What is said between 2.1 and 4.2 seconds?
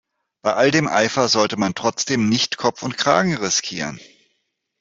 nicht Kopf und Kragen riskieren.